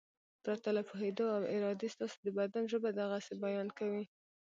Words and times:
پرته 0.43 0.69
له 0.77 0.81
پوهېدو 0.89 1.25
او 1.35 1.41
ارادې 1.55 1.87
ستاسې 1.95 2.17
د 2.23 2.27
بدن 2.37 2.63
ژبه 2.71 2.89
د 2.93 2.99
غسې 3.11 3.33
بیان 3.43 3.67
کوي. 3.77 4.03